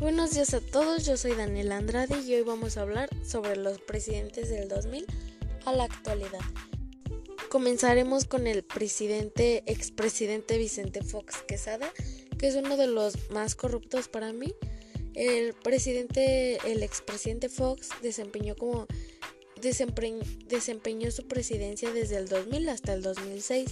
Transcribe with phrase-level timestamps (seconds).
[0.00, 3.80] Buenos días a todos, yo soy Daniel Andrade y hoy vamos a hablar sobre los
[3.80, 5.04] presidentes del 2000
[5.64, 6.38] a la actualidad.
[7.48, 11.92] Comenzaremos con el presidente, expresidente Vicente Fox Quesada,
[12.38, 14.54] que es uno de los más corruptos para mí.
[15.14, 18.86] El presidente, el expresidente Fox desempeñó como
[19.60, 23.68] desempeñó su presidencia desde el 2000 hasta el 2006.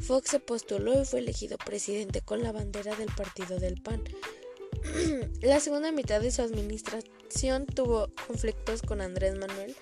[0.00, 4.02] Fox se postuló y fue elegido presidente con la bandera del partido del PAN.
[5.40, 9.74] la segunda mitad de su administración tuvo conflictos con Andrés Manuel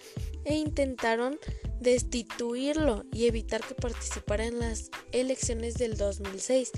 [0.45, 1.39] e intentaron
[1.81, 6.73] destituirlo y evitar que participara en las elecciones del 2006,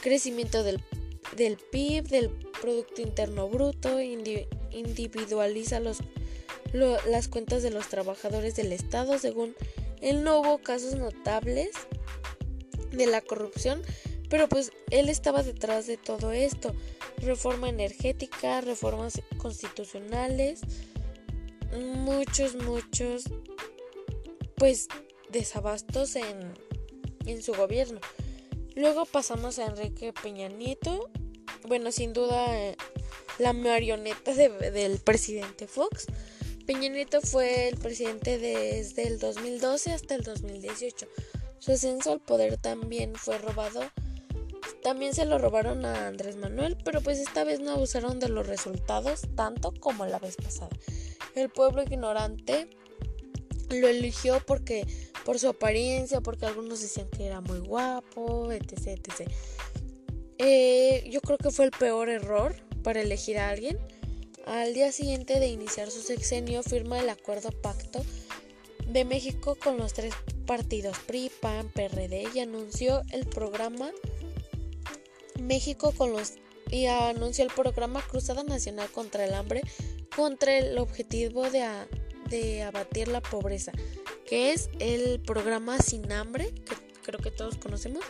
[0.02, 0.82] crecimiento del,
[1.70, 2.28] PIB, del
[2.60, 6.00] Producto Interno Bruto, individualiza los,
[6.74, 9.54] las cuentas de los trabajadores del Estado según
[10.02, 11.70] él no hubo casos notables
[12.92, 13.80] de la corrupción,
[14.28, 16.74] pero pues él estaba detrás de todo esto
[17.20, 20.60] reforma energética, reformas constitucionales,
[21.96, 23.24] muchos, muchos,
[24.56, 24.88] pues,
[25.30, 26.54] desabastos en,
[27.26, 28.00] en su gobierno.
[28.74, 31.10] Luego pasamos a Enrique Peña Nieto,
[31.66, 32.46] bueno, sin duda
[33.38, 36.06] la marioneta del presidente Fox.
[36.66, 41.06] Peña Nieto fue el presidente desde el 2012 hasta el 2018.
[41.58, 43.80] Su ascenso al poder también fue robado
[44.82, 48.46] también se lo robaron a Andrés Manuel, pero pues esta vez no abusaron de los
[48.46, 50.70] resultados tanto como la vez pasada.
[51.34, 52.68] El pueblo ignorante
[53.70, 54.86] lo eligió porque
[55.24, 58.98] por su apariencia, porque algunos decían que era muy guapo, etc.
[58.98, 59.30] etc.
[60.38, 63.78] Eh, yo creo que fue el peor error para elegir a alguien.
[64.46, 68.02] Al día siguiente de iniciar su sexenio firma el acuerdo pacto
[68.86, 70.14] de México con los tres
[70.46, 73.90] partidos PRI, PAN, PRD y anunció el programa
[75.38, 76.34] México con los
[76.70, 79.62] y anunció el programa Cruzada Nacional contra el Hambre
[80.14, 81.64] contra el objetivo de,
[82.28, 83.72] de abatir la pobreza,
[84.26, 88.04] que es el programa Sin Hambre, que creo que todos conocemos,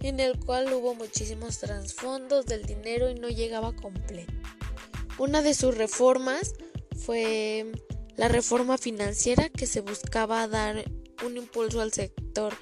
[0.00, 4.32] en el cual hubo muchísimos trasfondos del dinero y no llegaba completo.
[5.18, 6.54] Una de sus reformas
[6.96, 7.70] fue
[8.16, 10.84] la reforma financiera que se buscaba dar
[11.24, 12.54] un impulso al sector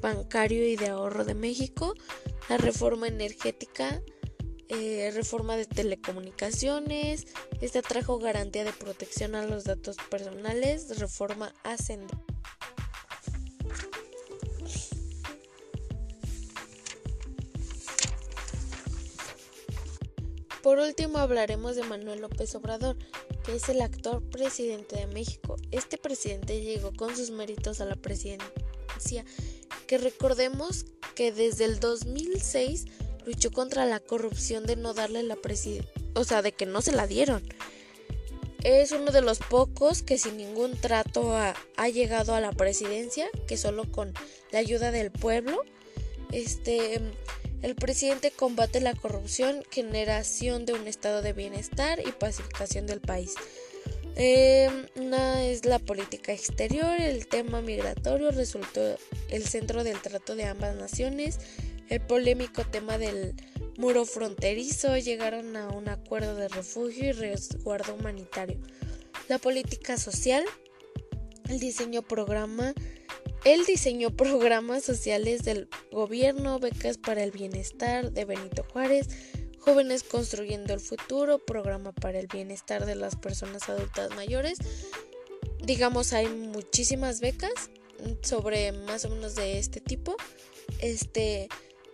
[0.00, 1.94] bancario y de ahorro de México,
[2.48, 4.02] la reforma energética,
[4.68, 7.26] eh, reforma de telecomunicaciones,
[7.60, 12.16] esta trajo garantía de protección a los datos personales, reforma ascendente.
[20.62, 22.98] Por último hablaremos de Manuel López Obrador,
[23.42, 25.56] que es el actual presidente de México.
[25.70, 29.24] Este presidente llegó con sus méritos a la presidencia
[29.88, 30.84] que recordemos
[31.16, 32.84] que desde el 2006
[33.26, 36.92] luchó contra la corrupción de no darle la presidencia, o sea, de que no se
[36.92, 37.42] la dieron.
[38.62, 43.28] Es uno de los pocos que sin ningún trato ha, ha llegado a la presidencia,
[43.46, 44.12] que solo con
[44.50, 45.62] la ayuda del pueblo.
[46.32, 47.00] Este,
[47.62, 53.34] el presidente combate la corrupción, generación de un estado de bienestar y pacificación del país.
[54.20, 58.80] Eh, una es la política exterior, el tema migratorio resultó
[59.30, 61.38] el centro del trato de ambas naciones,
[61.88, 63.36] el polémico tema del
[63.76, 68.58] muro fronterizo, llegaron a un acuerdo de refugio y resguardo humanitario.
[69.28, 70.44] La política social,
[71.48, 72.74] el diseño programa,
[73.44, 79.06] el diseño programas sociales del gobierno, becas para el bienestar de Benito Juárez,
[79.58, 84.58] jóvenes construyendo el futuro, programa para el bienestar de las personas adultas mayores.
[85.62, 87.70] Digamos, hay muchísimas becas
[88.22, 90.16] sobre más o menos de este tipo.
[90.80, 91.48] Este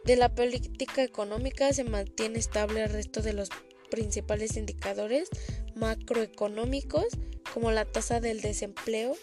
[0.04, 3.48] de la política económica se mantiene estable el resto de los
[3.90, 5.28] principales indicadores
[5.74, 7.06] macroeconómicos
[7.52, 9.16] como la tasa del desempleo.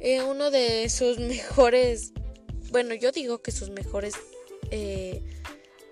[0.00, 2.12] Eh, uno de sus mejores,
[2.70, 4.14] bueno, yo digo que sus mejores
[4.70, 5.22] eh,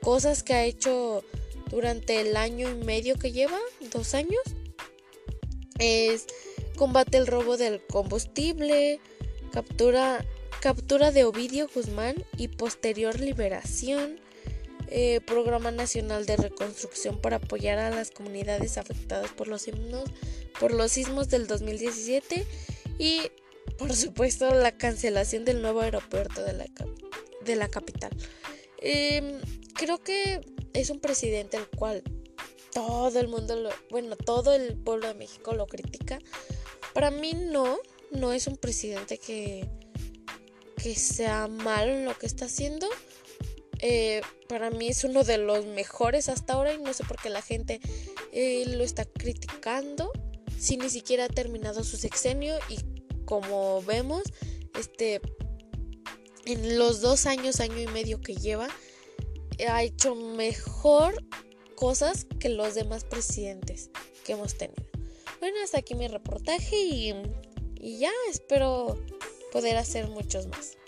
[0.02, 1.24] cosas que ha hecho
[1.72, 3.58] durante el año y medio que lleva,
[3.92, 4.42] dos años,
[5.80, 6.26] es
[6.76, 9.00] combate el robo del combustible,
[9.52, 10.24] captura
[10.62, 14.20] captura de Ovidio Guzmán y posterior liberación,
[14.86, 20.04] eh, Programa Nacional de Reconstrucción para apoyar a las comunidades afectadas por los, himnos,
[20.60, 22.46] por los sismos del 2017
[22.96, 23.22] y
[23.76, 26.66] por supuesto la cancelación del nuevo aeropuerto de la,
[27.44, 28.16] de la capital.
[28.78, 29.40] Em,
[29.74, 30.42] creo que
[30.72, 32.02] es un presidente el cual
[32.72, 36.18] todo el mundo, bueno, todo el pueblo de México lo critica.
[36.94, 37.78] Para mí no,
[38.10, 39.68] no es un presidente que
[40.82, 42.88] que sea malo en lo que está haciendo.
[43.78, 47.30] Eh, para mí es uno de los mejores hasta ahora y no sé por qué
[47.30, 47.80] la gente
[48.32, 50.12] eh, lo está criticando
[50.58, 52.78] si ni siquiera ha terminado su sexenio y
[53.24, 54.22] como vemos
[54.78, 55.20] este
[56.44, 58.68] en los dos años año y medio que lleva
[59.66, 61.24] ha hecho mejor
[61.76, 63.90] cosas que los demás presidentes
[64.24, 64.82] que hemos tenido
[65.40, 67.14] bueno hasta aquí mi reportaje y,
[67.80, 68.96] y ya espero
[69.52, 70.78] poder hacer muchos más.